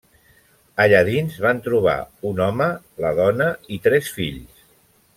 [0.85, 1.95] Allà dins van trobar
[2.31, 2.71] un home,
[3.05, 4.69] la dona i tres fills.